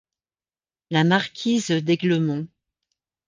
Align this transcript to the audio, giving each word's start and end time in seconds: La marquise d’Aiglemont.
La 0.89 1.03
marquise 1.03 1.67
d’Aiglemont. 1.69 2.47